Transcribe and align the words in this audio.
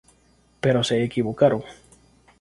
Pero 0.61 0.83
se 0.83 1.03
equivocaron. 1.03 1.61